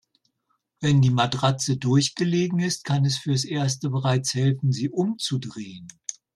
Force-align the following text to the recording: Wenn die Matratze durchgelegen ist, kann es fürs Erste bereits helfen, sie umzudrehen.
Wenn 0.79 0.99
die 1.03 1.11
Matratze 1.11 1.77
durchgelegen 1.77 2.57
ist, 2.57 2.85
kann 2.85 3.05
es 3.05 3.19
fürs 3.19 3.43
Erste 3.45 3.91
bereits 3.91 4.33
helfen, 4.33 4.71
sie 4.71 4.89
umzudrehen. 4.89 5.89